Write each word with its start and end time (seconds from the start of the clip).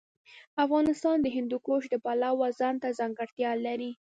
افغانستان 0.65 1.17
د 1.21 1.27
هندوکش 1.35 1.83
د 1.89 1.95
پلوه 2.05 2.47
ځانته 2.59 2.87
ځانګړتیا 2.99 3.51
لري. 3.65 3.91